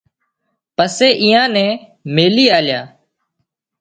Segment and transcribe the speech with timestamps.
[0.75, 1.71] پسي ايئان نين
[2.15, 2.81] ميلِي آليا